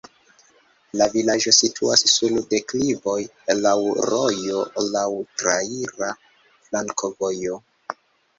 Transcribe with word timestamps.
La 1.01 1.07
vilaĝo 1.15 1.51
situas 1.57 2.03
sur 2.11 2.33
deklivoj, 2.53 3.17
laŭ 3.59 3.75
rojo, 4.13 4.63
laŭ 4.97 5.05
traira 5.43 6.11
flankovojo. 6.65 7.63